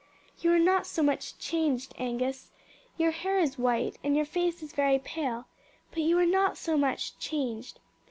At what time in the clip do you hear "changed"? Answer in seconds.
1.37-1.93, 7.19-7.77